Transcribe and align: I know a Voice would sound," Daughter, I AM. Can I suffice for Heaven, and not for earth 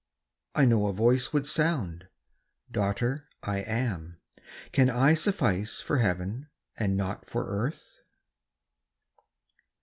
I 0.55 0.65
know 0.65 0.87
a 0.87 0.93
Voice 0.93 1.31
would 1.31 1.45
sound," 1.45 2.07
Daughter, 2.71 3.27
I 3.43 3.59
AM. 3.59 4.17
Can 4.71 4.89
I 4.89 5.13
suffice 5.13 5.79
for 5.79 5.99
Heaven, 5.99 6.49
and 6.79 6.97
not 6.97 7.29
for 7.29 7.45
earth 7.47 7.99